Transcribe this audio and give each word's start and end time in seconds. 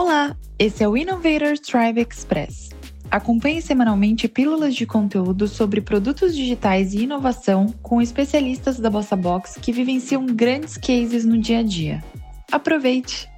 Olá, 0.00 0.36
esse 0.60 0.84
é 0.84 0.88
o 0.88 0.96
Innovator 0.96 1.58
Tribe 1.58 2.06
Express. 2.08 2.68
Acompanhe 3.10 3.60
semanalmente 3.60 4.28
pílulas 4.28 4.76
de 4.76 4.86
conteúdo 4.86 5.48
sobre 5.48 5.80
produtos 5.80 6.36
digitais 6.36 6.94
e 6.94 7.02
inovação 7.02 7.66
com 7.82 8.00
especialistas 8.00 8.78
da 8.78 8.88
Bossa 8.88 9.16
Box 9.16 9.58
que 9.60 9.72
vivenciam 9.72 10.24
grandes 10.24 10.76
cases 10.76 11.24
no 11.24 11.36
dia 11.36 11.58
a 11.58 11.62
dia. 11.64 12.04
Aproveite! 12.52 13.28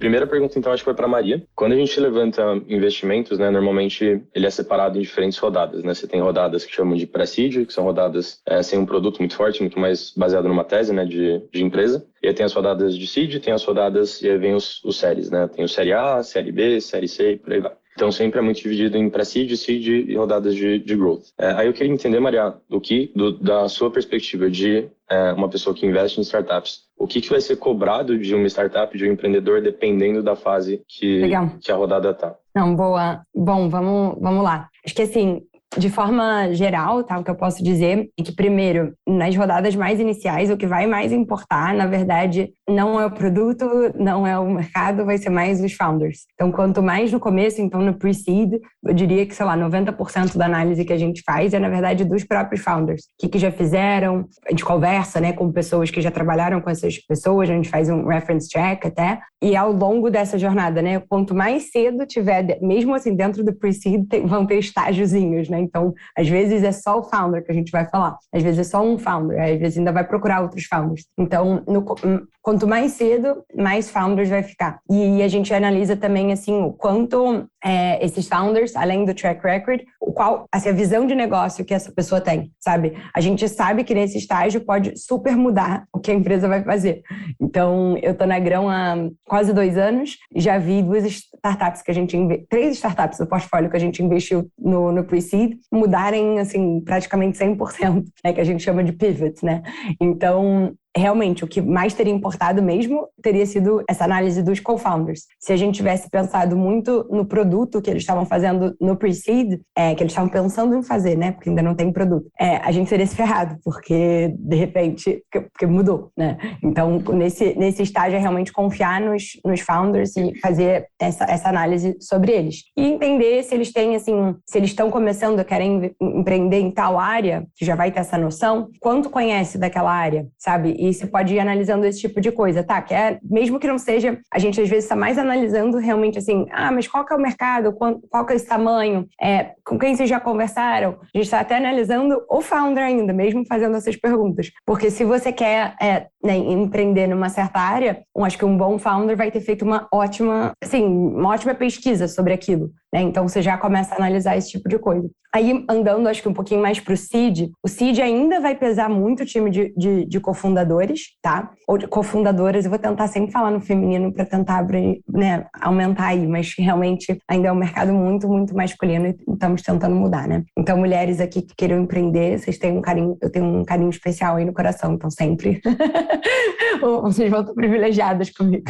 Primeira 0.00 0.26
pergunta, 0.26 0.58
então, 0.58 0.72
acho 0.72 0.80
que 0.82 0.86
foi 0.86 0.94
para 0.94 1.06
Maria. 1.06 1.44
Quando 1.54 1.72
a 1.72 1.76
gente 1.76 2.00
levanta 2.00 2.42
investimentos, 2.66 3.38
né, 3.38 3.50
normalmente 3.50 4.22
ele 4.34 4.46
é 4.46 4.50
separado 4.50 4.96
em 4.96 5.02
diferentes 5.02 5.36
rodadas, 5.36 5.84
né? 5.84 5.92
Você 5.92 6.06
tem 6.06 6.22
rodadas 6.22 6.64
que 6.64 6.74
chamam 6.74 6.96
de 6.96 7.06
pré-seed, 7.06 7.66
que 7.66 7.72
são 7.72 7.84
rodadas 7.84 8.40
é, 8.46 8.62
sem 8.62 8.78
um 8.78 8.86
produto 8.86 9.18
muito 9.18 9.36
forte, 9.36 9.60
muito 9.60 9.78
mais 9.78 10.14
baseado 10.16 10.48
numa 10.48 10.64
tese, 10.64 10.90
né, 10.94 11.04
de, 11.04 11.42
de 11.52 11.62
empresa. 11.62 12.06
E 12.22 12.28
aí 12.28 12.32
tem 12.32 12.46
as 12.46 12.54
rodadas 12.54 12.96
de 12.96 13.06
seed, 13.06 13.42
tem 13.42 13.52
as 13.52 13.62
rodadas, 13.62 14.22
e 14.22 14.30
aí 14.30 14.38
vem 14.38 14.54
os, 14.54 14.82
os 14.84 14.98
séries, 14.98 15.30
né? 15.30 15.46
Tem 15.48 15.66
o 15.66 15.68
série 15.68 15.92
A, 15.92 16.22
série 16.22 16.50
B, 16.50 16.80
série 16.80 17.06
C 17.06 17.32
e 17.32 17.36
por 17.36 17.52
aí 17.52 17.60
vai. 17.60 17.72
Então, 17.94 18.10
sempre 18.10 18.38
é 18.38 18.42
muito 18.42 18.60
dividido 18.60 18.96
em 18.96 19.10
pré-seed, 19.10 19.54
seed 19.56 19.86
e 20.08 20.16
rodadas 20.16 20.54
de, 20.54 20.78
de 20.78 20.96
growth. 20.96 21.24
É, 21.38 21.52
aí 21.52 21.66
eu 21.66 21.72
queria 21.72 21.92
entender, 21.92 22.20
Maria, 22.20 22.54
do 22.68 22.80
que, 22.80 23.12
do, 23.14 23.32
da 23.38 23.68
sua 23.68 23.90
perspectiva 23.90 24.50
de 24.50 24.88
é, 25.08 25.32
uma 25.32 25.48
pessoa 25.48 25.74
que 25.74 25.86
investe 25.86 26.18
em 26.18 26.22
startups, 26.22 26.84
o 26.96 27.06
que, 27.06 27.20
que 27.20 27.30
vai 27.30 27.40
ser 27.40 27.56
cobrado 27.56 28.18
de 28.18 28.34
uma 28.34 28.46
startup, 28.46 28.96
de 28.96 29.08
um 29.08 29.12
empreendedor, 29.12 29.60
dependendo 29.60 30.22
da 30.22 30.36
fase 30.36 30.82
que, 30.86 31.22
que 31.60 31.72
a 31.72 31.76
rodada 31.76 32.10
está? 32.10 32.36
Não, 32.54 32.74
boa. 32.76 33.22
Bom, 33.34 33.68
vamos, 33.68 34.16
vamos 34.20 34.44
lá. 34.44 34.68
Acho 34.84 34.94
que 34.94 35.02
assim, 35.02 35.42
de 35.78 35.88
forma 35.88 36.52
geral, 36.52 37.04
tá, 37.04 37.16
o 37.18 37.22
que 37.22 37.30
eu 37.30 37.36
posso 37.36 37.62
dizer 37.62 38.10
é 38.18 38.22
que, 38.22 38.32
primeiro, 38.32 38.92
nas 39.06 39.36
rodadas 39.36 39.76
mais 39.76 40.00
iniciais, 40.00 40.50
o 40.50 40.56
que 40.56 40.66
vai 40.66 40.84
mais 40.86 41.12
importar, 41.12 41.72
na 41.74 41.86
verdade, 41.86 42.52
não 42.68 43.00
é 43.00 43.06
o 43.06 43.10
produto, 43.10 43.64
não 43.94 44.26
é 44.26 44.36
o 44.36 44.50
mercado, 44.50 45.04
vai 45.04 45.16
ser 45.16 45.30
mais 45.30 45.62
os 45.62 45.72
founders. 45.72 46.26
Então, 46.34 46.50
quanto 46.50 46.82
mais 46.82 47.12
no 47.12 47.20
começo, 47.20 47.62
então 47.62 47.80
no 47.80 47.94
pre-seed, 47.94 48.54
eu 48.84 48.92
diria 48.92 49.24
que, 49.24 49.34
sei 49.34 49.46
lá, 49.46 49.56
90% 49.56 50.36
da 50.36 50.46
análise 50.46 50.84
que 50.84 50.92
a 50.92 50.98
gente 50.98 51.22
faz 51.24 51.54
é, 51.54 51.58
na 51.60 51.68
verdade, 51.68 52.04
dos 52.04 52.24
próprios 52.24 52.62
founders. 52.62 53.02
O 53.02 53.06
que, 53.20 53.28
que 53.28 53.38
já 53.38 53.52
fizeram, 53.52 54.26
a 54.48 54.50
gente 54.50 54.64
conversa 54.64 55.20
né, 55.20 55.32
com 55.32 55.52
pessoas 55.52 55.88
que 55.88 56.00
já 56.00 56.10
trabalharam 56.10 56.60
com 56.60 56.68
essas 56.68 56.98
pessoas, 56.98 57.48
a 57.48 57.54
gente 57.54 57.68
faz 57.68 57.88
um 57.88 58.06
reference 58.06 58.48
check 58.48 58.86
até, 58.86 59.20
e 59.40 59.54
ao 59.54 59.72
longo 59.72 60.10
dessa 60.10 60.36
jornada, 60.36 60.82
né, 60.82 61.00
quanto 61.08 61.32
mais 61.32 61.70
cedo 61.70 62.04
tiver, 62.06 62.58
mesmo 62.60 62.92
assim, 62.92 63.14
dentro 63.14 63.44
do 63.44 63.54
pre-seed, 63.54 64.04
vão 64.24 64.44
ter 64.44 64.58
estágiozinhos, 64.58 65.48
né? 65.48 65.59
Então, 65.60 65.94
às 66.16 66.28
vezes 66.28 66.62
é 66.62 66.72
só 66.72 66.98
o 66.98 67.02
founder 67.02 67.44
que 67.44 67.50
a 67.50 67.54
gente 67.54 67.70
vai 67.70 67.86
falar, 67.88 68.16
às 68.32 68.42
vezes 68.42 68.58
é 68.58 68.64
só 68.64 68.82
um 68.82 68.98
founder, 68.98 69.40
às 69.40 69.58
vezes 69.58 69.78
ainda 69.78 69.92
vai 69.92 70.04
procurar 70.04 70.42
outros 70.42 70.64
founders. 70.64 71.06
Então, 71.18 71.62
no, 71.66 71.80
hum, 72.04 72.26
quanto 72.42 72.66
mais 72.66 72.92
cedo, 72.92 73.44
mais 73.54 73.90
founders 73.90 74.28
vai 74.28 74.42
ficar. 74.42 74.80
E 74.90 75.22
a 75.22 75.28
gente 75.28 75.52
analisa 75.52 75.96
também, 75.96 76.32
assim, 76.32 76.62
o 76.62 76.72
quanto 76.72 77.46
é, 77.64 78.04
esses 78.04 78.26
founders, 78.26 78.74
além 78.74 79.04
do 79.04 79.14
track 79.14 79.42
record, 79.42 79.82
o 80.00 80.12
qual, 80.12 80.46
assim, 80.50 80.70
a 80.70 80.72
visão 80.72 81.06
de 81.06 81.14
negócio 81.14 81.64
que 81.64 81.74
essa 81.74 81.92
pessoa 81.92 82.20
tem, 82.20 82.50
sabe? 82.58 82.94
A 83.14 83.20
gente 83.20 83.48
sabe 83.48 83.84
que 83.84 83.94
nesse 83.94 84.18
estágio 84.18 84.60
pode 84.62 84.96
super 84.98 85.36
mudar 85.36 85.84
o 85.92 85.98
que 85.98 86.10
a 86.10 86.14
empresa 86.14 86.48
vai 86.48 86.62
fazer. 86.62 87.02
Então, 87.40 87.96
eu 87.98 88.14
tô 88.14 88.24
na 88.26 88.38
Grão 88.38 88.68
há 88.68 88.96
quase 89.24 89.52
dois 89.52 89.76
anos, 89.76 90.16
já 90.34 90.58
vi 90.58 90.82
duas 90.82 91.04
startups 91.04 91.82
que 91.82 91.90
a 91.90 91.94
gente, 91.94 92.16
três 92.48 92.76
startups 92.76 93.18
do 93.18 93.26
portfólio 93.26 93.70
que 93.70 93.76
a 93.76 93.80
gente 93.80 94.02
investiu 94.02 94.50
no, 94.58 94.90
no 94.90 95.04
pre-seed, 95.04 95.52
mudarem, 95.70 96.38
assim, 96.38 96.80
praticamente 96.80 97.38
100%, 97.38 98.04
né, 98.24 98.32
que 98.32 98.40
a 98.40 98.44
gente 98.44 98.62
chama 98.62 98.82
de 98.82 98.92
pivot, 98.92 99.44
né? 99.44 99.62
Então, 100.00 100.74
realmente 100.96 101.44
o 101.44 101.48
que 101.48 101.60
mais 101.60 101.94
teria 101.94 102.12
importado 102.12 102.62
mesmo 102.62 103.08
teria 103.22 103.46
sido 103.46 103.82
essa 103.88 104.04
análise 104.04 104.42
dos 104.42 104.60
co-founders. 104.60 105.26
Se 105.38 105.52
a 105.52 105.56
gente 105.56 105.76
tivesse 105.76 106.10
pensado 106.10 106.56
muito 106.56 107.06
no 107.10 107.24
produto 107.24 107.80
que 107.80 107.90
eles 107.90 108.02
estavam 108.02 108.24
fazendo 108.24 108.74
no 108.80 108.96
pre-seed, 108.96 109.60
é, 109.76 109.94
que 109.94 110.02
eles 110.02 110.12
estavam 110.12 110.30
pensando 110.30 110.74
em 110.74 110.82
fazer, 110.82 111.16
né? 111.16 111.32
Porque 111.32 111.48
ainda 111.48 111.62
não 111.62 111.74
tem 111.74 111.92
produto, 111.92 112.26
é, 112.38 112.56
a 112.56 112.72
gente 112.72 112.88
seria 112.88 113.06
se 113.06 113.14
ferrado, 113.14 113.56
porque 113.64 114.34
de 114.38 114.56
repente, 114.56 115.22
porque, 115.30 115.48
porque, 115.48 115.66
mudou, 115.66 116.10
né? 116.16 116.36
Então, 116.62 116.98
nesse, 117.12 117.54
nesse 117.56 117.82
estágio 117.82 118.16
é 118.16 118.20
realmente 118.20 118.52
confiar 118.52 119.00
nos, 119.00 119.38
nos 119.44 119.60
founders 119.60 120.16
e 120.16 120.38
fazer 120.40 120.86
essa, 120.98 121.24
essa 121.24 121.48
análise 121.48 121.96
sobre 122.00 122.32
eles. 122.32 122.64
E 122.76 122.84
entender 122.84 123.42
se 123.42 123.54
eles 123.54 123.72
têm, 123.72 123.94
assim, 123.94 124.34
se 124.46 124.58
eles 124.58 124.70
estão 124.70 124.90
começando, 124.90 125.44
querem 125.44 125.94
empreender 126.00 126.58
em 126.58 126.70
tal 126.70 126.98
área, 126.98 127.46
que 127.56 127.64
já 127.64 127.74
vai 127.74 127.90
ter 127.90 128.00
essa 128.00 128.18
noção, 128.18 128.68
quanto 128.80 129.10
conhece 129.10 129.58
daquela 129.58 129.92
área, 129.92 130.26
sabe? 130.38 130.76
E 130.80 130.94
você 130.94 131.06
pode 131.06 131.34
ir 131.34 131.38
analisando 131.38 131.84
esse 131.84 132.00
tipo 132.00 132.22
de 132.22 132.32
coisa, 132.32 132.64
tá? 132.64 132.80
Que 132.80 132.94
é, 132.94 133.18
mesmo 133.22 133.60
que 133.60 133.66
não 133.66 133.76
seja, 133.76 134.18
a 134.32 134.38
gente 134.38 134.58
às 134.58 134.68
vezes 134.68 134.84
está 134.84 134.96
mais 134.96 135.18
analisando 135.18 135.76
realmente 135.76 136.16
assim, 136.16 136.46
ah, 136.50 136.72
mas 136.72 136.88
qual 136.88 137.04
que 137.04 137.12
é 137.12 137.16
o 137.16 137.20
mercado, 137.20 137.70
qual, 137.74 138.00
qual 138.08 138.24
que 138.24 138.32
é 138.32 138.36
esse 138.36 138.46
tamanho, 138.46 139.06
é, 139.20 139.50
com 139.62 139.78
quem 139.78 139.94
vocês 139.94 140.08
já 140.08 140.18
conversaram? 140.18 140.96
A 141.02 141.18
gente 141.18 141.26
está 141.26 141.40
até 141.40 141.58
analisando 141.58 142.24
o 142.30 142.40
founder 142.40 142.82
ainda, 142.82 143.12
mesmo 143.12 143.44
fazendo 143.46 143.76
essas 143.76 143.94
perguntas. 143.94 144.50
Porque 144.64 144.90
se 144.90 145.04
você 145.04 145.30
quer 145.30 145.74
é, 145.82 146.06
né, 146.24 146.36
empreender 146.36 147.06
numa 147.06 147.28
certa 147.28 147.60
área, 147.60 148.02
eu 148.16 148.24
acho 148.24 148.38
que 148.38 148.44
um 148.46 148.56
bom 148.56 148.78
founder 148.78 149.16
vai 149.18 149.30
ter 149.30 149.40
feito 149.40 149.66
uma 149.66 149.86
ótima, 149.92 150.52
assim, 150.62 150.82
uma 150.82 151.28
ótima 151.28 151.54
pesquisa 151.54 152.08
sobre 152.08 152.32
aquilo. 152.32 152.70
Né? 152.92 153.02
Então 153.02 153.28
você 153.28 153.40
já 153.42 153.56
começa 153.56 153.94
a 153.94 153.98
analisar 153.98 154.36
esse 154.36 154.50
tipo 154.50 154.68
de 154.68 154.78
coisa. 154.78 155.08
Aí, 155.32 155.64
andando, 155.68 156.08
acho 156.08 156.22
que 156.22 156.28
um 156.28 156.34
pouquinho 156.34 156.60
mais 156.60 156.80
para 156.80 156.92
o 156.92 156.96
CID, 156.96 157.52
o 157.62 157.68
CID 157.68 158.02
ainda 158.02 158.40
vai 158.40 158.56
pesar 158.56 158.88
muito 158.88 159.22
o 159.22 159.26
time 159.26 159.48
de, 159.48 159.72
de, 159.76 160.04
de 160.04 160.20
cofundadores, 160.20 161.16
tá? 161.22 161.52
Ou 161.68 161.78
de 161.78 161.86
cofundadoras, 161.86 162.64
eu 162.64 162.70
vou 162.70 162.78
tentar 162.80 163.06
sempre 163.06 163.30
falar 163.30 163.52
no 163.52 163.60
feminino 163.60 164.12
para 164.12 164.24
tentar 164.24 164.66
né, 165.08 165.46
aumentar 165.60 166.06
aí, 166.06 166.26
mas 166.26 166.52
realmente 166.58 167.16
ainda 167.28 167.48
é 167.48 167.52
um 167.52 167.56
mercado 167.56 167.92
muito, 167.92 168.28
muito 168.28 168.56
masculino 168.56 169.06
e 169.06 169.32
estamos 169.32 169.62
tentando 169.62 169.94
mudar, 169.94 170.26
né? 170.26 170.44
Então, 170.58 170.76
mulheres 170.76 171.20
aqui 171.20 171.42
que 171.42 171.54
queiram 171.54 171.80
empreender, 171.80 172.38
vocês 172.38 172.58
têm 172.58 172.76
um 172.76 172.80
carinho, 172.80 173.16
eu 173.22 173.30
tenho 173.30 173.44
um 173.44 173.64
carinho 173.64 173.90
especial 173.90 174.34
aí 174.34 174.44
no 174.44 174.52
coração, 174.52 174.94
então 174.94 175.10
sempre 175.10 175.60
vocês 177.02 177.30
vão 177.30 177.42
estar 177.42 177.54
privilegiadas 177.54 178.30
comigo. 178.30 178.64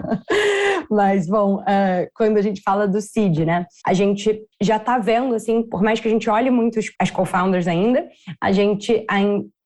mas, 0.90 1.26
bom, 1.26 1.56
uh, 1.60 2.08
quando 2.14 2.36
a 2.36 2.42
gente 2.42 2.60
fala 2.62 2.86
do 2.86 3.00
CID, 3.00 3.46
né? 3.46 3.66
A 3.86 3.94
gente 3.94 4.42
já 4.60 4.76
está 4.76 4.98
vendo, 4.98 5.34
assim, 5.34 5.62
por 5.70 5.82
mais 5.82 6.00
que 6.00 6.08
a 6.08 6.10
gente 6.10 6.28
olhe 6.28 6.50
muito 6.50 6.78
as 6.98 7.10
co-founders 7.10 7.68
ainda, 7.68 8.08
a 8.40 8.52
gente 8.52 9.06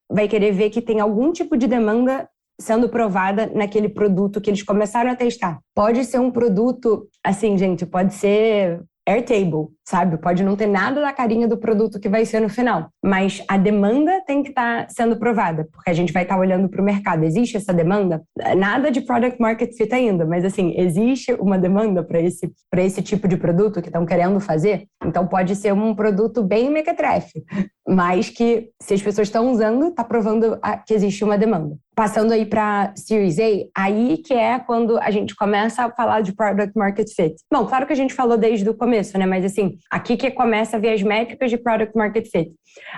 vai 0.09 0.27
querer 0.27 0.51
ver 0.51 0.69
que 0.69 0.81
tem 0.81 0.99
algum 0.99 1.31
tipo 1.31 1.57
de 1.57 1.67
demanda 1.67 2.29
sendo 2.61 2.87
provada 2.87 3.51
naquele 3.53 3.89
produto 3.89 4.39
que 4.39 4.49
eles 4.49 4.63
começaram 4.63 5.11
a 5.11 5.15
testar. 5.15 5.59
Pode 5.73 6.05
ser 6.05 6.19
um 6.19 6.31
produto, 6.31 7.07
assim, 7.23 7.57
gente, 7.57 7.85
pode 7.85 8.13
ser 8.13 8.81
Airtable, 9.07 9.67
sabe? 9.83 10.17
Pode 10.17 10.43
não 10.43 10.55
ter 10.55 10.65
nada 10.65 10.99
da 10.99 11.13
carinha 11.13 11.47
do 11.47 11.57
produto 11.57 11.99
que 11.99 12.09
vai 12.09 12.25
ser 12.25 12.39
no 12.39 12.49
final, 12.49 12.89
mas 13.03 13.43
a 13.47 13.57
demanda 13.57 14.21
tem 14.25 14.41
que 14.41 14.49
estar 14.49 14.87
tá 14.87 14.89
sendo 14.89 15.17
provada, 15.17 15.67
porque 15.71 15.89
a 15.89 15.93
gente 15.93 16.11
vai 16.11 16.23
estar 16.23 16.35
tá 16.35 16.41
olhando 16.41 16.67
para 16.67 16.81
o 16.81 16.85
mercado. 16.85 17.23
Existe 17.23 17.57
essa 17.57 17.73
demanda? 17.73 18.23
Nada 18.57 18.89
de 18.89 19.01
product 19.01 19.39
market 19.39 19.75
fit 19.75 19.93
ainda, 19.93 20.25
mas 20.25 20.43
assim, 20.43 20.73
existe 20.77 21.33
uma 21.33 21.57
demanda 21.57 22.03
para 22.03 22.19
esse, 22.19 22.51
esse 22.77 23.01
tipo 23.01 23.27
de 23.27 23.37
produto 23.37 23.81
que 23.81 23.89
estão 23.89 24.05
querendo 24.05 24.39
fazer? 24.39 24.87
Então 25.05 25.27
pode 25.27 25.55
ser 25.55 25.73
um 25.73 25.93
produto 25.93 26.43
bem 26.43 26.69
mequetrefe, 26.71 27.43
mas 27.87 28.29
que 28.29 28.69
se 28.81 28.95
as 28.95 29.01
pessoas 29.01 29.27
estão 29.27 29.51
usando, 29.51 29.89
está 29.89 30.03
provando 30.03 30.59
que 30.85 30.93
existe 30.93 31.23
uma 31.23 31.37
demanda. 31.37 31.77
Passando 31.95 32.33
aí 32.33 32.45
para 32.45 32.93
Series 32.95 33.37
A, 33.39 33.83
aí 33.83 34.17
que 34.17 34.33
é 34.33 34.59
quando 34.59 34.97
a 34.97 35.09
gente 35.09 35.35
começa 35.35 35.85
a 35.85 35.91
falar 35.91 36.21
de 36.21 36.33
product 36.33 36.77
market 36.77 37.07
fit. 37.15 37.35
Bom, 37.51 37.65
claro 37.65 37.87
que 37.87 37.93
a 37.93 37.95
gente 37.95 38.13
falou 38.13 38.37
desde 38.37 38.69
o 38.69 38.73
começo, 38.73 39.17
né? 39.17 39.25
Mas 39.25 39.45
assim, 39.45 39.77
aqui 39.89 40.17
que 40.17 40.29
começa 40.29 40.75
a 40.75 40.79
ver 40.79 40.91
as 40.91 41.01
métricas 41.01 41.49
de 41.49 41.57
product 41.57 41.95
market 41.95 42.27
fit. 42.29 42.51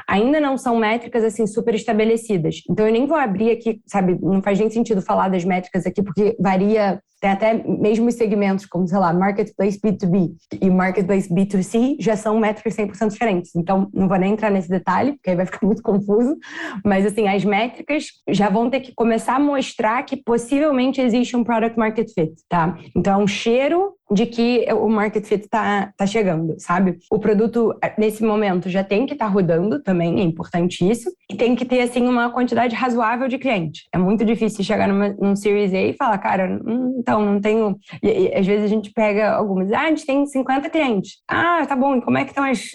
Ainda 0.08 0.40
não 0.40 0.58
são 0.58 0.78
métricas 0.78 1.24
assim 1.24 1.46
super 1.46 1.76
estabelecidas. 1.76 2.62
Então 2.70 2.88
eu 2.88 2.92
nem 2.92 3.06
vou 3.06 3.18
abrir 3.18 3.52
aqui, 3.52 3.80
sabe? 3.86 4.18
Não 4.20 4.42
faz 4.42 4.60
nem 4.60 4.70
sentido 4.70 5.02
falar 5.02 5.30
das 5.30 5.46
métricas 5.46 5.86
aqui 5.86 6.02
porque 6.02 6.36
varia 6.40 7.00
tem 7.20 7.32
até 7.32 7.54
mesmo 7.54 8.08
os 8.08 8.16
segmentos, 8.16 8.66
como, 8.66 8.88
sei 8.88 8.98
lá, 8.98 9.12
Marketplace 9.14 9.80
B2B 9.80 10.32
e 10.62 10.70
Marketplace 10.70 11.34
B2C, 11.34 11.98
já 12.00 12.16
são 12.16 12.40
métricas 12.40 12.76
100% 12.76 13.10
diferentes. 13.10 13.56
Então, 13.56 13.90
não 13.94 14.08
vou 14.08 14.18
nem 14.18 14.34
entrar 14.34 14.52
nesse 14.52 14.70
detalhe, 14.70 15.14
porque 15.14 15.32
aí 15.32 15.36
vai 15.36 15.46
ficar 15.46 15.60
muito 15.66 15.82
confuso. 15.82 16.38
Mas, 16.86 17.06
assim, 17.06 17.28
as 17.28 17.44
métricas 17.44 18.08
já 18.30 18.50
vão 18.50 18.70
ter 18.70 18.82
que 18.82 18.94
começar 18.94 19.36
a 19.36 19.40
mostrar 19.40 20.04
que 20.04 20.18
possivelmente 20.18 21.02
existe 21.02 21.36
um 21.36 21.44
Product 21.44 21.78
Market 21.78 22.10
Fit, 22.14 22.34
tá? 22.48 22.78
Então, 22.96 23.20
é 23.20 23.24
um 23.24 23.28
cheiro 23.28 23.98
de 24.12 24.26
que 24.26 24.66
o 24.74 24.88
market 24.88 25.26
fit 25.26 25.44
está 25.44 25.92
tá 25.98 26.06
chegando, 26.06 26.56
sabe? 26.60 26.98
O 27.12 27.20
produto, 27.20 27.74
nesse 27.98 28.24
momento, 28.24 28.70
já 28.70 28.84
tem 28.84 29.06
que 29.06 29.14
estar 29.14 29.26
tá 29.26 29.32
rodando 29.32 29.82
também, 29.82 30.20
é 30.20 30.24
importante 30.24 30.88
isso, 30.90 31.10
e 31.30 31.36
tem 31.36 31.56
que 31.56 31.66
ter, 31.66 31.82
assim, 31.82 32.08
uma 32.08 32.30
quantidade 32.30 32.76
razoável 32.76 33.28
de 33.28 33.38
cliente. 33.38 33.84
É 33.94 33.98
muito 33.98 34.24
difícil 34.24 34.64
chegar 34.64 34.88
numa, 34.88 35.10
num 35.10 35.36
Series 35.36 35.74
A 35.74 35.82
e 35.82 35.94
falar, 35.94 36.18
cara, 36.20 36.60
hum, 36.66 36.96
então, 37.00 37.24
não 37.26 37.42
tenho... 37.42 37.78
E, 38.02 38.08
e, 38.08 38.36
às 38.36 38.46
vezes 38.46 38.66
a 38.66 38.68
gente 38.68 38.92
pega 38.92 39.32
algumas, 39.32 39.72
ah, 39.72 39.82
a 39.82 39.90
gente 39.90 40.06
tem 40.06 40.26
50 40.26 40.70
clientes. 40.70 41.18
Ah, 41.28 41.66
tá 41.68 41.76
bom, 41.76 41.98
e 41.98 42.02
como 42.02 42.18
é 42.18 42.24
que 42.24 42.32
estão 42.32 42.46
as... 42.46 42.72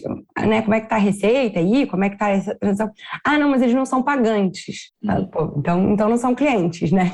Né, 0.46 0.62
como 0.62 0.75
é 0.75 0.81
que 0.81 0.88
tá 0.88 0.96
a 0.96 0.99
receita 0.99 1.58
aí? 1.58 1.87
Como 1.87 2.05
é 2.05 2.11
que 2.11 2.19
tá 2.19 2.29
essa 2.29 2.55
transação? 2.55 2.93
Ah, 3.25 3.38
não, 3.38 3.49
mas 3.49 3.62
eles 3.62 3.75
não 3.75 3.87
são 3.87 4.02
pagantes. 4.02 4.93
Pô, 5.32 5.55
então, 5.56 5.93
então 5.93 6.08
não 6.08 6.17
são 6.17 6.34
clientes, 6.34 6.93
né? 6.93 7.11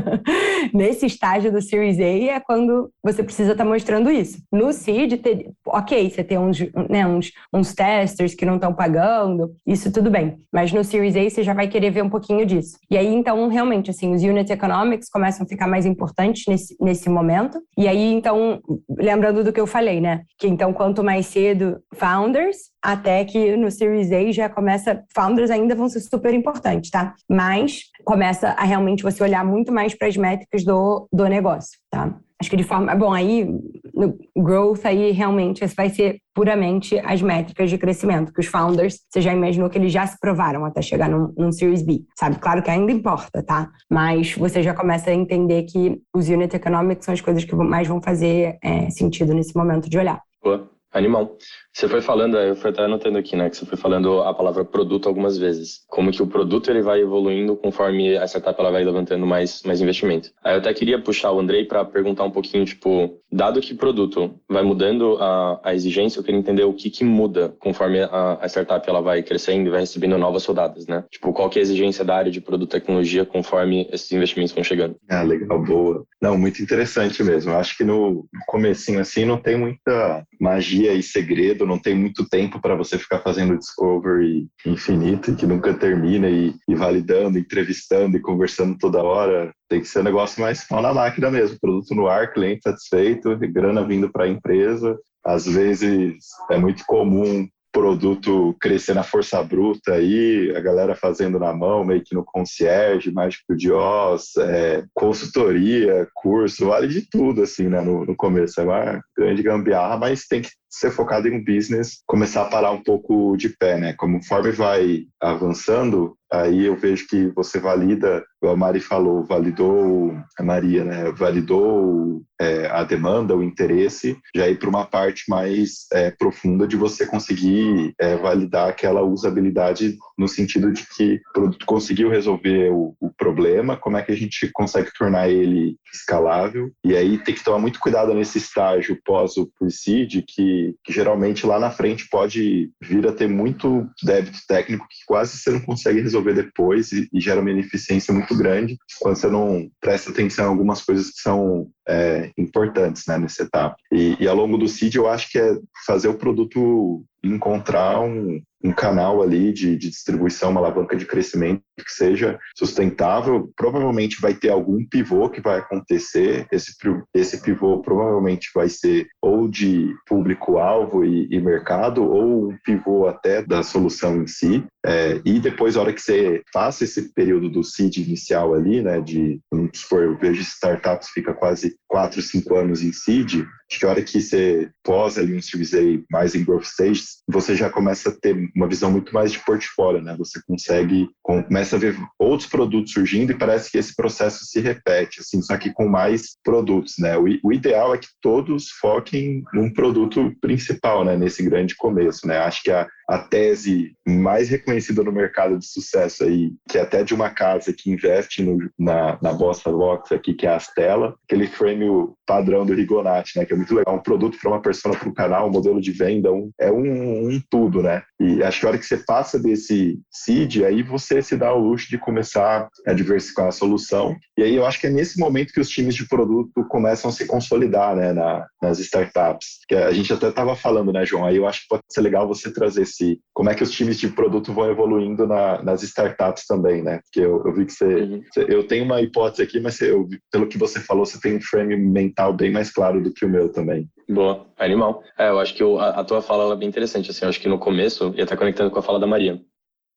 Nesse 0.72 1.06
estágio 1.06 1.52
do 1.52 1.60
Series 1.60 1.98
A 1.98 2.34
é 2.34 2.40
quando 2.40 2.90
você 3.02 3.22
precisa 3.22 3.41
estar 3.50 3.64
tá 3.64 3.68
mostrando 3.68 4.10
isso. 4.10 4.38
No 4.52 4.72
Seed, 4.72 5.20
ter, 5.20 5.50
ok, 5.66 6.10
você 6.10 6.22
tem 6.22 6.38
uns, 6.38 6.58
né, 6.88 7.06
uns, 7.06 7.32
uns 7.52 7.74
testers 7.74 8.34
que 8.34 8.46
não 8.46 8.56
estão 8.56 8.72
pagando, 8.72 9.54
isso 9.66 9.92
tudo 9.92 10.10
bem. 10.10 10.38
Mas 10.52 10.72
no 10.72 10.84
Series 10.84 11.16
A 11.16 11.28
você 11.28 11.42
já 11.42 11.54
vai 11.54 11.68
querer 11.68 11.90
ver 11.90 12.02
um 12.02 12.10
pouquinho 12.10 12.44
disso. 12.46 12.76
E 12.90 12.96
aí, 12.96 13.06
então, 13.06 13.48
realmente, 13.48 13.90
assim, 13.90 14.14
os 14.14 14.22
unit 14.22 14.52
economics 14.52 15.08
começam 15.08 15.44
a 15.44 15.48
ficar 15.48 15.66
mais 15.66 15.86
importantes 15.86 16.44
nesse, 16.46 16.76
nesse 16.80 17.08
momento. 17.08 17.60
E 17.76 17.88
aí, 17.88 18.12
então, 18.12 18.60
lembrando 18.88 19.44
do 19.44 19.52
que 19.52 19.60
eu 19.60 19.66
falei, 19.66 20.00
né? 20.00 20.22
Que 20.38 20.46
então, 20.46 20.72
quanto 20.72 21.02
mais 21.02 21.26
cedo 21.26 21.80
founders, 21.94 22.56
até 22.82 23.24
que 23.24 23.56
no 23.56 23.70
Series 23.70 24.10
A 24.12 24.32
já 24.32 24.48
começa, 24.48 25.04
founders 25.14 25.50
ainda 25.50 25.74
vão 25.74 25.88
ser 25.88 26.00
super 26.00 26.34
importantes, 26.34 26.90
tá? 26.90 27.14
Mas 27.28 27.82
começa 28.04 28.48
a 28.48 28.64
realmente 28.64 29.02
você 29.02 29.22
olhar 29.22 29.44
muito 29.44 29.72
mais 29.72 29.94
para 29.94 30.08
as 30.08 30.16
métricas 30.16 30.64
do, 30.64 31.08
do 31.12 31.26
negócio, 31.26 31.78
tá? 31.90 32.14
Acho 32.42 32.50
que 32.50 32.56
de 32.56 32.64
forma. 32.64 32.92
Bom, 32.96 33.12
aí 33.12 33.46
no 33.94 34.18
growth 34.36 34.84
aí 34.84 35.12
realmente 35.12 35.64
vai 35.76 35.88
ser 35.88 36.18
puramente 36.34 36.98
as 37.04 37.22
métricas 37.22 37.70
de 37.70 37.78
crescimento, 37.78 38.32
que 38.32 38.40
os 38.40 38.46
founders, 38.46 38.98
você 39.08 39.20
já 39.20 39.32
imaginou 39.32 39.70
que 39.70 39.78
eles 39.78 39.92
já 39.92 40.04
se 40.04 40.18
provaram 40.18 40.64
até 40.64 40.82
chegar 40.82 41.08
num, 41.08 41.32
num 41.38 41.52
Series 41.52 41.82
B, 41.82 42.00
sabe? 42.18 42.40
Claro 42.40 42.60
que 42.60 42.68
ainda 42.68 42.90
importa, 42.90 43.44
tá? 43.44 43.70
Mas 43.88 44.34
você 44.34 44.60
já 44.60 44.74
começa 44.74 45.10
a 45.10 45.14
entender 45.14 45.62
que 45.62 46.00
os 46.12 46.28
unit 46.28 46.56
economics 46.56 47.04
são 47.04 47.14
as 47.14 47.20
coisas 47.20 47.44
que 47.44 47.54
mais 47.54 47.86
vão 47.86 48.02
fazer 48.02 48.58
é, 48.60 48.90
sentido 48.90 49.32
nesse 49.32 49.56
momento 49.56 49.88
de 49.88 49.96
olhar. 49.96 50.20
Boa. 50.42 50.68
Animal. 50.92 51.36
Você 51.72 51.88
foi 51.88 52.02
falando, 52.02 52.36
eu 52.36 52.54
fui 52.54 52.70
até 52.70 52.82
anotando 52.82 53.16
aqui, 53.16 53.34
né, 53.34 53.48
que 53.48 53.56
você 53.56 53.64
foi 53.64 53.78
falando 53.78 54.20
a 54.20 54.34
palavra 54.34 54.62
produto 54.62 55.08
algumas 55.08 55.38
vezes. 55.38 55.84
Como 55.88 56.12
que 56.12 56.22
o 56.22 56.26
produto 56.26 56.70
ele 56.70 56.82
vai 56.82 57.00
evoluindo 57.00 57.56
conforme 57.56 58.16
a 58.16 58.26
startup 58.26 58.60
ela 58.60 58.70
vai 58.70 58.84
levantando 58.84 59.26
mais, 59.26 59.62
mais 59.62 59.80
investimento. 59.80 60.30
Aí 60.44 60.54
eu 60.54 60.58
até 60.58 60.72
queria 60.74 61.00
puxar 61.00 61.32
o 61.32 61.40
Andrei 61.40 61.64
para 61.64 61.84
perguntar 61.84 62.24
um 62.24 62.30
pouquinho, 62.30 62.66
tipo, 62.66 63.18
dado 63.32 63.60
que 63.60 63.72
produto 63.72 64.34
vai 64.46 64.62
mudando 64.62 65.16
a, 65.18 65.60
a 65.64 65.74
exigência, 65.74 66.20
eu 66.20 66.24
queria 66.24 66.38
entender 66.38 66.64
o 66.64 66.74
que 66.74 66.90
que 66.90 67.04
muda 67.04 67.54
conforme 67.58 68.00
a, 68.00 68.38
a 68.40 68.46
startup 68.46 68.86
ela 68.86 69.00
vai 69.00 69.22
crescendo 69.22 69.68
e 69.68 69.70
vai 69.70 69.80
recebendo 69.80 70.18
novas 70.18 70.44
rodadas, 70.44 70.86
né? 70.86 71.04
Tipo, 71.10 71.32
qual 71.32 71.48
que 71.48 71.58
é 71.58 71.60
a 71.60 71.64
exigência 71.64 72.04
da 72.04 72.14
área 72.14 72.30
de 72.30 72.40
produto 72.40 72.70
tecnologia 72.70 73.24
conforme 73.24 73.88
esses 73.90 74.12
investimentos 74.12 74.52
vão 74.52 74.62
chegando? 74.62 74.96
Ah, 75.08 75.22
legal, 75.22 75.62
boa. 75.62 76.04
Não, 76.20 76.36
muito 76.36 76.62
interessante 76.62 77.22
mesmo. 77.22 77.52
Eu 77.52 77.58
acho 77.58 77.76
que 77.78 77.84
no 77.84 78.26
comecinho 78.46 79.00
assim 79.00 79.24
não 79.24 79.38
tem 79.38 79.56
muita 79.56 80.26
magia 80.38 80.81
e 80.90 81.02
segredo, 81.02 81.66
não 81.66 81.78
tem 81.78 81.94
muito 81.94 82.28
tempo 82.28 82.60
para 82.60 82.74
você 82.74 82.98
ficar 82.98 83.20
fazendo 83.20 83.58
discovery 83.58 84.48
infinito 84.66 85.34
que 85.36 85.46
nunca 85.46 85.74
termina 85.74 86.28
e, 86.28 86.54
e, 86.68 86.74
validando, 86.74 87.38
entrevistando 87.38 88.16
e 88.16 88.20
conversando 88.20 88.76
toda 88.78 89.02
hora. 89.02 89.52
Tem 89.68 89.80
que 89.80 89.88
ser 89.88 90.00
um 90.00 90.04
negócio 90.04 90.40
mais 90.40 90.66
mal 90.70 90.82
na 90.82 90.94
máquina 90.94 91.30
mesmo, 91.30 91.58
produto 91.60 91.94
no 91.94 92.08
ar, 92.08 92.32
cliente 92.32 92.62
satisfeito, 92.64 93.36
grana 93.52 93.86
vindo 93.86 94.10
para 94.10 94.24
a 94.24 94.28
empresa. 94.28 94.98
Às 95.24 95.46
vezes 95.46 96.16
é 96.50 96.58
muito 96.58 96.82
comum 96.86 97.46
produto 97.72 98.54
crescer 98.60 98.94
na 98.94 99.02
força 99.02 99.42
bruta 99.42 99.94
aí, 99.94 100.54
a 100.54 100.60
galera 100.60 100.94
fazendo 100.94 101.38
na 101.38 101.52
mão, 101.54 101.82
meio 101.82 102.02
que 102.04 102.14
no 102.14 102.22
concierge, 102.22 103.10
mágico 103.10 103.56
de 103.56 103.72
Oz, 103.72 104.36
é, 104.36 104.84
consultoria, 104.92 106.06
curso, 106.14 106.66
vale 106.66 106.86
de 106.86 107.08
tudo, 107.08 107.42
assim, 107.42 107.68
né, 107.68 107.80
no, 107.80 108.04
no 108.04 108.14
começo. 108.14 108.60
É 108.60 108.64
uma 108.64 109.02
grande 109.16 109.42
gambiarra, 109.42 109.96
mas 109.96 110.26
tem 110.26 110.42
que 110.42 110.50
ser 110.72 110.90
focado 110.90 111.28
em 111.28 111.36
um 111.36 111.44
business, 111.44 112.02
começar 112.06 112.42
a 112.42 112.48
parar 112.48 112.70
um 112.70 112.82
pouco 112.82 113.36
de 113.36 113.50
pé, 113.50 113.78
né? 113.78 113.92
Conforme 113.92 114.50
vai 114.52 115.04
avançando, 115.20 116.16
aí 116.32 116.64
eu 116.64 116.74
vejo 116.74 117.06
que 117.06 117.26
você 117.28 117.60
valida, 117.60 118.24
a 118.42 118.56
Mari 118.56 118.80
falou, 118.80 119.22
validou, 119.22 120.16
a 120.38 120.42
Maria, 120.42 120.82
né? 120.82 121.12
Validou 121.12 122.22
é, 122.40 122.66
a 122.70 122.82
demanda, 122.84 123.36
o 123.36 123.42
interesse, 123.42 124.16
já 124.34 124.48
ir 124.48 124.58
para 124.58 124.68
uma 124.68 124.86
parte 124.86 125.24
mais 125.28 125.86
é, 125.92 126.10
profunda 126.10 126.66
de 126.66 126.76
você 126.76 127.06
conseguir 127.06 127.94
é, 128.00 128.16
validar 128.16 128.70
aquela 128.70 129.02
usabilidade 129.02 129.98
no 130.18 130.26
sentido 130.26 130.72
de 130.72 130.86
que 130.96 131.20
o 131.30 131.32
produto 131.34 131.66
conseguiu 131.66 132.08
resolver 132.08 132.70
o, 132.70 132.96
o, 132.98 133.11
problema, 133.22 133.76
como 133.76 133.96
é 133.96 134.02
que 134.02 134.10
a 134.10 134.16
gente 134.16 134.50
consegue 134.52 134.90
tornar 134.98 135.28
ele 135.28 135.76
escalável, 135.94 136.70
e 136.84 136.96
aí 136.96 137.18
tem 137.18 137.34
que 137.34 137.44
tomar 137.44 137.60
muito 137.60 137.78
cuidado 137.78 138.12
nesse 138.12 138.38
estágio 138.38 138.98
pós 139.04 139.36
o 139.36 139.48
pre-seed, 139.58 140.24
que, 140.26 140.74
que 140.84 140.92
geralmente 140.92 141.46
lá 141.46 141.60
na 141.60 141.70
frente 141.70 142.08
pode 142.10 142.70
vir 142.82 143.06
a 143.06 143.12
ter 143.12 143.28
muito 143.28 143.88
débito 144.02 144.38
técnico 144.48 144.88
que 144.88 145.04
quase 145.06 145.38
você 145.38 145.50
não 145.50 145.60
consegue 145.60 146.00
resolver 146.00 146.34
depois 146.34 146.90
e, 146.90 147.08
e 147.12 147.20
gera 147.20 147.40
uma 147.40 147.50
ineficiência 147.50 148.12
muito 148.12 148.36
grande 148.36 148.76
quando 149.00 149.16
você 149.16 149.28
não 149.28 149.70
presta 149.80 150.10
atenção 150.10 150.46
em 150.46 150.48
algumas 150.48 150.82
coisas 150.82 151.10
que 151.10 151.20
são 151.20 151.68
é, 151.88 152.30
importantes 152.36 153.04
né, 153.06 153.18
nessa 153.18 153.44
etapa. 153.44 153.76
E, 153.92 154.16
e, 154.18 154.26
ao 154.26 154.36
longo 154.36 154.56
do 154.56 154.68
CID, 154.68 154.96
eu 154.96 155.08
acho 155.08 155.30
que 155.30 155.38
é 155.38 155.56
fazer 155.86 156.08
o 156.08 156.18
produto 156.18 157.04
encontrar 157.22 158.00
um, 158.00 158.40
um 158.64 158.72
canal 158.72 159.22
ali 159.22 159.52
de, 159.52 159.76
de, 159.76 159.88
distribuição, 159.88 160.50
uma 160.50 160.60
alavanca 160.60 160.96
de 160.96 161.06
crescimento 161.06 161.62
que 161.76 161.92
seja 161.92 162.38
sustentável. 162.56 163.50
Provavelmente 163.56 164.20
vai 164.20 164.34
ter 164.34 164.50
algum 164.50 164.84
pivô 164.86 165.28
que 165.28 165.40
vai 165.40 165.58
acontecer. 165.58 166.46
Esse, 166.52 166.72
esse 167.14 167.42
pivô 167.42 167.80
provavelmente 167.80 168.50
vai 168.54 168.68
ser 168.68 169.06
ou 169.20 169.48
de 169.48 169.94
público-alvo 170.06 171.04
e, 171.04 171.28
e, 171.30 171.40
mercado, 171.40 172.04
ou 172.04 172.50
um 172.50 172.58
pivô 172.64 173.06
até 173.06 173.42
da 173.42 173.62
solução 173.62 174.22
em 174.22 174.26
si. 174.26 174.64
É, 174.84 175.20
e 175.24 175.38
depois, 175.38 175.76
a 175.76 175.80
hora 175.80 175.92
que 175.92 176.00
você 176.00 176.42
passa 176.52 176.84
esse 176.84 177.12
período 177.14 177.48
do 177.48 177.62
seed 177.62 177.98
inicial 177.98 178.52
ali, 178.52 178.82
né, 178.82 179.00
de, 179.00 179.40
vamos 179.50 179.78
supor, 179.78 180.02
eu 180.02 180.18
vejo 180.18 180.42
startups 180.42 181.10
fica 181.10 181.32
quase 181.32 181.76
4, 181.88 182.20
5 182.20 182.56
anos 182.56 182.82
em 182.82 182.92
seed, 182.92 183.44
acho 183.70 183.78
que 183.78 183.86
a 183.86 183.88
hora 183.88 184.02
que 184.02 184.20
você 184.20 184.70
pós 184.84 185.18
ali 185.18 185.34
um 185.34 185.40
Series 185.40 185.72
A 185.74 185.78
mais 186.10 186.34
em 186.34 186.44
growth 186.44 186.64
stage, 186.64 187.02
você 187.28 187.54
já 187.54 187.70
começa 187.70 188.10
a 188.10 188.12
ter 188.12 188.36
uma 188.54 188.68
visão 188.68 188.90
muito 188.90 189.14
mais 189.14 189.32
de 189.32 189.38
portfólio, 189.38 190.02
né? 190.02 190.14
Você 190.18 190.40
consegue, 190.46 191.08
começa 191.22 191.76
a 191.76 191.78
ver 191.78 191.96
outros 192.18 192.48
produtos 192.48 192.92
surgindo 192.92 193.32
e 193.32 193.38
parece 193.38 193.70
que 193.70 193.78
esse 193.78 193.94
processo 193.94 194.44
se 194.44 194.60
repete, 194.60 195.20
assim, 195.20 195.40
só 195.40 195.56
que 195.56 195.72
com 195.72 195.88
mais 195.88 196.36
produtos, 196.44 196.94
né? 196.98 197.16
O, 197.16 197.24
o 197.42 197.52
ideal 197.52 197.94
é 197.94 197.98
que 197.98 198.08
todos 198.20 198.68
foquem 198.80 199.42
num 199.54 199.72
produto 199.72 200.32
principal, 200.40 201.04
né? 201.04 201.16
Nesse 201.16 201.42
grande 201.42 201.74
começo, 201.76 202.26
né? 202.26 202.38
Acho 202.38 202.62
que 202.62 202.70
a, 202.70 202.86
a 203.12 203.18
tese 203.18 203.94
mais 204.08 204.48
reconhecida 204.48 205.04
no 205.04 205.12
mercado 205.12 205.58
de 205.58 205.66
sucesso 205.66 206.24
aí, 206.24 206.50
que 206.66 206.78
é 206.78 206.80
até 206.80 207.04
de 207.04 207.12
uma 207.12 207.28
casa 207.28 207.70
que 207.70 207.90
investe 207.90 208.42
no, 208.42 208.56
na, 208.78 209.18
na 209.20 209.34
Bossa 209.34 209.70
Box 209.70 210.14
aqui, 210.14 210.32
que 210.32 210.46
é 210.46 210.50
a 210.50 210.56
Astela, 210.56 211.14
aquele 211.28 211.46
frame 211.46 211.84
padrão 212.26 212.64
do 212.64 212.72
Rigonati, 212.72 213.38
né? 213.38 213.44
Que 213.44 213.52
é 213.52 213.56
muito 213.56 213.74
legal. 213.74 213.94
Um 213.94 214.02
produto 214.02 214.38
para 214.40 214.50
uma 214.50 214.62
pessoa 214.62 214.96
para 214.96 215.08
o 215.10 215.14
canal, 215.14 215.48
um 215.48 215.52
modelo 215.52 215.78
de 215.78 215.92
venda, 215.92 216.32
um, 216.32 216.50
é 216.58 216.72
um, 216.72 217.28
um, 217.28 217.42
tudo, 217.50 217.82
né? 217.82 218.02
E 218.18 218.42
acho 218.42 218.60
que 218.60 218.66
a 218.66 218.68
hora 218.70 218.78
que 218.78 218.86
você 218.86 218.96
passa 218.96 219.38
desse 219.38 220.00
seed, 220.10 220.62
aí 220.62 220.82
você 220.82 221.20
se 221.20 221.36
dá 221.36 221.52
o 221.52 221.58
luxo 221.58 221.90
de 221.90 221.98
começar 221.98 222.68
a 222.86 222.92
diversificar 222.94 223.48
a 223.48 223.52
solução. 223.52 224.16
E 224.38 224.42
aí 224.42 224.56
eu 224.56 224.64
acho 224.64 224.80
que 224.80 224.86
é 224.86 224.90
nesse 224.90 225.18
momento 225.18 225.52
que 225.52 225.60
os 225.60 225.68
times 225.68 225.94
de 225.94 226.08
produto 226.08 226.64
começam 226.70 227.10
a 227.10 227.12
se 227.12 227.26
consolidar, 227.26 227.94
né? 227.94 228.14
Na, 228.14 228.46
nas 228.62 228.78
startups. 228.78 229.58
Que 229.68 229.74
a 229.74 229.92
gente 229.92 230.12
até 230.12 230.28
estava 230.28 230.56
falando, 230.56 230.92
né, 230.92 231.04
João? 231.04 231.26
Aí 231.26 231.36
eu 231.36 231.46
acho 231.46 231.62
que 231.62 231.68
pode 231.68 231.82
ser 231.90 232.00
legal 232.00 232.26
você 232.26 232.50
trazer 232.50 232.82
esse, 232.82 233.01
como 233.34 233.50
é 233.50 233.54
que 233.54 233.62
os 233.62 233.70
times 233.70 233.98
de 233.98 234.08
produto 234.08 234.52
vão 234.52 234.70
evoluindo 234.70 235.26
na, 235.26 235.62
nas 235.62 235.82
startups 235.82 236.46
também, 236.46 236.82
né? 236.82 237.00
Porque 237.04 237.20
eu, 237.20 237.42
eu 237.44 237.54
vi 237.54 237.66
que 237.66 237.72
você, 237.72 237.84
uhum. 237.84 238.22
você, 238.32 238.46
eu 238.48 238.66
tenho 238.66 238.84
uma 238.84 239.00
hipótese 239.00 239.42
aqui, 239.42 239.60
mas 239.60 239.76
você, 239.76 239.90
eu, 239.90 240.08
pelo 240.30 240.46
que 240.46 240.58
você 240.58 240.80
falou, 240.80 241.04
você 241.04 241.20
tem 241.20 241.36
um 241.36 241.40
frame 241.40 241.76
mental 241.76 242.32
bem 242.32 242.50
mais 242.50 242.70
claro 242.70 243.02
do 243.02 243.12
que 243.12 243.24
o 243.24 243.28
meu 243.28 243.50
também. 243.50 243.88
Boa, 244.08 244.46
animal. 244.58 245.02
É, 245.18 245.28
eu 245.28 245.38
acho 245.38 245.54
que 245.54 245.62
a, 245.62 245.88
a, 245.88 246.04
tua 246.04 246.22
fala 246.22 246.52
é 246.52 246.56
bem 246.56 246.68
interessante, 246.68 247.10
assim, 247.10 247.24
eu 247.24 247.28
acho 247.28 247.40
que 247.40 247.48
no 247.48 247.58
começo, 247.58 248.12
e 248.16 248.22
até 248.22 248.36
conectando 248.36 248.70
com 248.70 248.78
a 248.78 248.82
fala 248.82 249.00
da 249.00 249.06
Maria, 249.06 249.40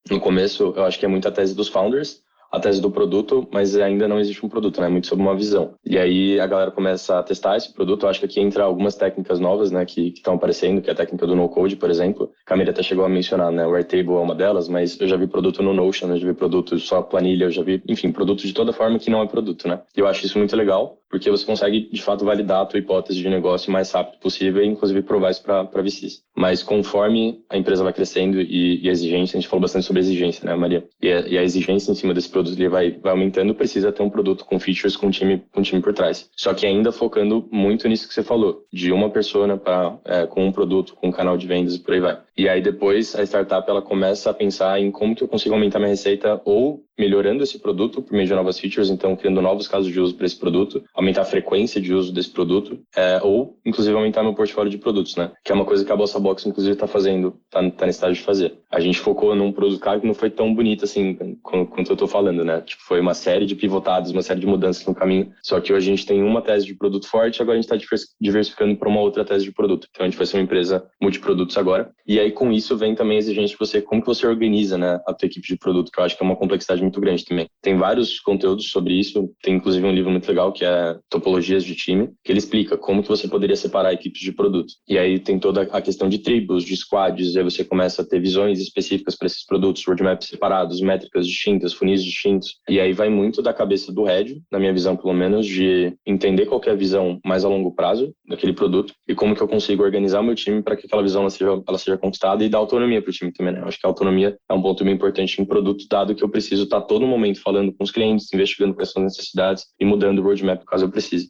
no 0.10 0.20
começo 0.20 0.74
eu 0.76 0.86
acho 0.86 1.00
que 1.00 1.06
é 1.06 1.10
muito 1.10 1.28
a 1.28 1.32
tese 1.32 1.56
dos 1.56 1.68
founders, 1.68 2.22
a 2.56 2.60
tese 2.60 2.82
do 2.82 2.90
produto, 2.90 3.48
mas 3.52 3.76
ainda 3.76 4.08
não 4.08 4.20
existe 4.20 4.46
um 4.46 4.50
produto, 4.50 4.80
né? 4.80 4.88
É 4.88 4.90
muito 4.90 5.08
sobre 5.08 5.24
uma 5.24 5.36
visão. 5.36 5.74
E 5.86 5.98
aí 5.98 6.40
a 6.40 6.48
galera 6.48 6.72
começa 6.72 7.20
a 7.20 7.24
testar 7.24 7.58
esse 7.58 7.74
produto. 7.74 8.04
Eu 8.04 8.10
acho 8.10 8.20
que 8.20 8.26
aqui 8.26 8.40
entra 8.40 8.64
algumas 8.64 8.96
técnicas 8.96 9.40
novas, 9.40 9.72
né, 9.72 9.86
que 9.86 10.14
estão 10.16 10.36
aparecendo, 10.36 10.82
que 10.82 10.90
é 10.90 10.94
a 10.94 10.96
técnica 10.96 11.28
do 11.28 11.36
no-code, 11.36 11.76
por 11.76 11.90
exemplo. 11.90 12.32
A 12.46 12.50
Camila 12.50 12.72
até 12.72 12.82
chegou 12.82 13.06
a 13.06 13.10
mencionar, 13.10 13.52
né? 13.52 13.66
O 13.68 13.76
Airtable 13.76 14.14
é 14.14 14.20
uma 14.20 14.36
delas, 14.36 14.70
mas 14.70 15.00
eu 15.00 15.08
já 15.08 15.18
vi 15.18 15.28
produto 15.28 15.62
no 15.62 15.74
Notion, 15.74 16.10
eu 16.10 16.18
já 16.18 16.28
vi 16.28 16.34
produto 16.34 16.80
só 16.80 17.02
planilha, 17.02 17.46
eu 17.46 17.52
já 17.52 17.64
vi, 17.64 17.82
enfim, 17.88 18.12
produto 18.12 18.46
de 18.46 18.54
toda 18.54 18.72
forma 18.72 19.00
que 19.00 19.10
não 19.10 19.22
é 19.22 19.28
produto, 19.28 19.68
né? 19.68 19.82
E 19.96 20.00
eu 20.00 20.08
acho 20.08 20.26
isso 20.26 20.38
muito 20.38 20.56
legal, 20.56 20.98
porque 21.16 21.32
você 21.32 21.46
consegue, 21.46 21.90
de 21.90 22.02
fato, 22.02 22.26
validar 22.26 22.62
a 22.62 22.66
tua 22.66 22.78
hipótese 22.78 23.22
de 23.22 23.30
negócio 23.30 23.70
o 23.70 23.72
mais 23.72 23.90
rápido 23.90 24.20
possível 24.20 24.62
e, 24.62 24.68
inclusive, 24.68 25.02
provar 25.02 25.32
isso 25.32 25.42
para 25.42 25.64
VCs. 25.82 26.22
Mas 26.36 26.62
conforme 26.62 27.42
a 27.50 27.58
empresa 27.58 27.86
vai 27.86 27.94
crescendo 27.94 28.42
e, 28.42 28.84
e, 28.84 28.90
a 28.90 28.92
exigência, 28.92 29.38
a 29.38 29.40
gente 29.40 29.50
falou 29.50 29.62
bastante 29.62 29.86
sobre 29.86 30.02
exigência, 30.02 30.46
né, 30.46 30.54
Maria? 30.56 30.86
E 31.02 31.10
a, 31.10 31.20
e 31.22 31.38
a 31.38 31.44
exigência 31.44 31.90
em 31.90 31.96
cima 31.96 32.14
desse 32.14 32.28
produto 32.28 32.58
vai, 32.70 32.92
vai 32.92 33.14
aumentando, 33.14 33.56
precisa 33.56 33.94
ter 33.94 34.04
um 34.04 34.10
produto 34.10 34.44
com 34.44 34.60
features, 34.60 34.98
com 34.98 35.08
um 35.08 35.10
time, 35.10 35.42
com 35.54 35.62
um 35.62 35.64
time 35.64 35.82
por 35.82 35.94
trás. 35.94 36.30
Só 36.36 36.54
que 36.54 36.66
ainda 36.66 36.92
focando 36.92 37.48
muito 37.50 37.88
nisso 37.88 38.10
que 38.10 38.14
você 38.14 38.22
falou, 38.22 38.66
de 38.74 38.92
uma 38.92 39.10
persona 39.10 39.56
para 39.56 39.98
é, 40.04 40.26
com 40.26 40.46
um 40.46 40.52
produto, 40.52 40.96
com 40.96 41.08
um 41.08 41.12
canal 41.12 41.38
de 41.38 41.48
vendas 41.48 41.76
e 41.76 41.80
por 41.80 41.94
aí 41.94 42.02
vai. 42.02 42.20
E 42.38 42.50
aí 42.50 42.62
depois 42.62 43.16
a 43.16 43.24
startup 43.24 43.70
ela 43.70 43.82
começa 43.82 44.30
a 44.30 44.34
pensar 44.34 44.82
em 44.82 44.92
como 44.92 45.16
que 45.16 45.24
eu 45.24 45.30
consigo 45.30 45.56
aumentar 45.56 45.80
minha 45.80 45.92
receita 45.92 46.42
ou 46.44 46.84
melhorando 46.98 47.44
esse 47.44 47.60
produto 47.60 48.02
por 48.02 48.14
meio 48.14 48.28
de 48.28 48.34
novas 48.34 48.60
features, 48.60 48.90
então 48.90 49.16
criando 49.16 49.42
novos 49.42 49.68
casos 49.68 49.92
de 49.92 50.00
uso 50.00 50.16
para 50.16 50.26
esse 50.26 50.38
produto, 50.38 50.84
aumentar 50.94 51.22
a 51.22 51.26
frequência 51.26 51.80
de 51.82 51.94
uso 51.94 52.14
desse 52.14 52.30
produto, 52.30 52.80
é, 52.96 53.20
ou 53.22 53.58
inclusive 53.66 53.96
aumentar 53.96 54.24
meu 54.24 54.34
portfólio 54.34 54.70
de 54.70 54.78
produtos, 54.78 55.16
né? 55.16 55.32
Que 55.44 55.52
é 55.52 55.56
uma 55.56 55.66
coisa 55.66 55.84
que 55.84 55.92
a 55.92 55.96
Bossa 55.96 56.20
Box 56.20 56.46
inclusive 56.46 56.74
está 56.74 56.88
fazendo, 56.88 57.36
está 57.46 57.60
tá 57.72 57.86
nesse 57.86 57.98
estágio 57.98 58.16
de 58.16 58.22
fazer. 58.22 58.54
A 58.72 58.80
gente 58.80 59.00
focou 59.00 59.36
num 59.36 59.52
produto 59.52 59.80
caro 59.80 60.02
que 60.02 60.08
não 60.08 60.14
foi 60.14 60.30
tão 60.30 60.54
bonito 60.54 60.86
assim 60.86 61.16
quanto 61.42 61.90
eu 61.90 61.94
estou 61.94 62.08
falando, 62.08 62.44
né? 62.44 62.62
Tipo, 62.62 62.84
foi 62.84 63.00
uma 63.00 63.14
série 63.14 63.46
de 63.46 63.56
pivotados, 63.56 64.12
uma 64.12 64.22
série 64.22 64.40
de 64.40 64.48
mudanças 64.48 64.86
no 64.86 64.96
caminho. 64.96 65.32
Só 65.42 65.60
que 65.60 65.74
hoje 65.74 65.92
a 65.92 65.96
gente 65.96 66.06
tem 66.06 66.24
uma 66.24 66.42
tese 66.42 66.66
de 66.66 66.76
produto 66.76 67.08
forte, 67.08 67.42
agora 67.42 67.58
a 67.58 67.62
gente 67.62 67.72
está 67.72 67.96
diversificando 68.20 68.76
para 68.76 68.90
uma 68.90 69.02
outra 69.02 69.24
tese 69.24 69.46
de 69.46 69.52
produto. 69.52 69.88
Então 69.90 70.06
a 70.06 70.10
gente 70.10 70.18
vai 70.18 70.26
ser 70.26 70.38
uma 70.38 70.44
empresa 70.44 70.86
multiprodutos 71.02 71.58
agora. 71.58 71.92
E 72.08 72.20
aí 72.20 72.32
com 72.32 72.52
isso 72.52 72.78
vem 72.78 72.96
também 72.96 73.18
a 73.18 73.20
exigência 73.20 73.54
de 73.54 73.60
você 73.60 73.82
como 73.82 74.02
que 74.02 74.08
você 74.08 74.26
organiza, 74.28 74.78
né, 74.78 75.00
a 75.08 75.14
tua 75.14 75.26
equipe 75.26 75.48
de 75.48 75.58
produto, 75.58 75.92
que 75.92 76.00
eu 76.00 76.04
acho 76.04 76.18
que 76.18 76.24
é 76.24 76.26
uma 76.26 76.36
complexidade 76.36 76.85
muito 76.86 77.02
grande 77.02 77.26
também. 77.26 77.48
Tem 77.62 77.78
vários 77.78 78.20
conteúdos 78.20 78.70
sobre 78.70 78.94
isso, 78.94 79.30
tem 79.42 79.56
inclusive 79.56 79.86
um 79.86 79.92
livro 79.92 80.12
muito 80.12 80.28
legal 80.28 80.52
que 80.52 80.64
é 80.64 80.98
Topologias 81.10 81.64
de 81.64 81.76
Time, 81.76 82.10
que 82.24 82.32
ele 82.32 82.40
explica 82.40 82.78
como 82.78 83.02
que 83.02 83.10
você 83.10 83.28
poderia 83.28 83.56
separar 83.56 83.94
equipes 83.94 84.22
de 84.22 84.32
produto. 84.32 84.74
E 84.88 84.98
aí 84.98 85.20
tem 85.20 85.40
toda 85.40 85.64
a 85.64 85.82
questão 85.82 86.08
de 86.08 86.20
tribos, 86.20 86.64
de 86.64 86.76
squads, 86.76 87.36
aí 87.36 87.44
você 87.44 87.64
começa 87.64 88.02
a 88.02 88.06
ter 88.06 88.20
visões 88.20 88.60
específicas 88.60 89.16
para 89.16 89.28
esses 89.28 89.46
produtos, 89.46 89.86
roadmaps 89.86 90.28
separados, 90.28 90.82
métricas 90.82 91.28
distintas, 91.28 91.74
funis 91.74 92.04
distintos. 92.04 92.56
E 92.70 92.80
aí 92.80 92.94
vai 92.94 93.10
muito 93.10 93.42
da 93.42 93.54
cabeça 93.54 93.92
do 93.92 94.04
head, 94.04 94.42
na 94.52 94.60
minha 94.60 94.74
visão 94.74 94.96
pelo 94.96 95.14
menos, 95.14 95.46
de 95.46 95.94
entender 96.06 96.46
qual 96.46 96.62
é 96.66 96.70
a 96.70 96.76
visão 96.76 97.20
mais 97.26 97.44
a 97.44 97.50
longo 97.50 97.72
prazo 97.72 98.14
daquele 98.28 98.54
produto 98.54 98.94
e 99.08 99.16
como 99.16 99.36
que 99.36 99.42
eu 99.42 99.48
consigo 99.48 99.84
organizar 99.84 100.22
meu 100.22 100.36
time 100.36 100.62
para 100.62 100.76
que 100.76 100.86
aquela 100.86 101.02
visão 101.02 101.22
ela 101.22 101.30
seja, 101.30 101.64
ela 101.68 101.78
seja 101.78 101.98
conquistada 101.98 102.44
e 102.44 102.50
dar 102.50 102.60
autonomia 102.60 103.02
para 103.02 103.10
o 103.10 103.14
time 103.14 103.32
também. 103.32 103.54
Né? 103.54 103.62
Eu 103.62 103.68
acho 103.68 103.80
que 103.80 103.86
a 103.86 103.90
autonomia 103.90 104.38
é 104.50 104.54
um 104.54 104.62
ponto 104.62 104.84
bem 104.84 104.94
importante 104.94 105.42
em 105.42 105.46
produto, 105.46 105.86
dado 105.90 106.16
que 106.16 106.24
eu 106.24 106.30
preciso 106.30 106.64
estar 106.64 106.75
tá 106.82 106.88
todo 106.88 107.08
momento 107.08 107.42
falando 107.42 107.74
com 107.74 107.84
os 107.84 107.92
clientes, 107.92 108.32
investigando 108.34 108.74
quais 108.74 108.92
são 108.92 109.04
as 109.04 109.14
necessidades 109.14 109.66
e 109.80 109.86
mudando 109.86 110.20
o 110.20 110.24
roadmap 110.24 110.64
caso 110.66 110.86
eu 110.86 110.92
precise. 110.92 111.30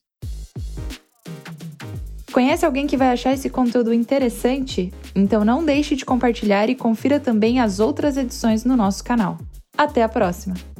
Conhece 2.31 2.65
alguém 2.65 2.85
que 2.85 2.97
vai 2.97 3.09
achar 3.09 3.31
esse 3.31 3.49
conteúdo 3.49 3.93
interessante? 3.93 4.93
Então 5.15 5.45
não 5.45 5.63
deixe 5.63 5.95
de 5.95 6.03
compartilhar 6.03 6.69
e 6.69 6.75
confira 6.75 7.17
também 7.17 7.61
as 7.61 7.79
outras 7.79 8.17
edições 8.17 8.65
no 8.65 8.75
nosso 8.75 9.03
canal. 9.03 9.37
Até 9.77 10.03
a 10.03 10.09
próxima! 10.09 10.74